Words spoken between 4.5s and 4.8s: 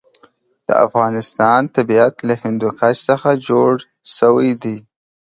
دی.